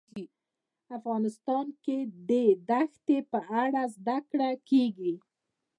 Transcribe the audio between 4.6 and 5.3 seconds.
کېږي.